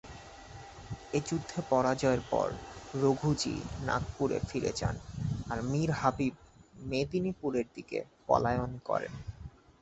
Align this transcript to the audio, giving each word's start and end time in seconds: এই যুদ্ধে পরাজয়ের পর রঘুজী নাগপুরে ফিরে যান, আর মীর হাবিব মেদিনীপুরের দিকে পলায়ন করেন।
এই 1.13 1.23
যুদ্ধে 1.27 1.59
পরাজয়ের 1.69 2.21
পর 2.29 2.47
রঘুজী 2.93 3.55
নাগপুরে 3.79 4.37
ফিরে 4.49 4.71
যান, 4.75 4.95
আর 5.49 5.57
মীর 5.63 5.89
হাবিব 5.91 6.33
মেদিনীপুরের 6.83 7.67
দিকে 7.75 7.97
পলায়ন 8.27 8.71
করেন। 8.85 9.13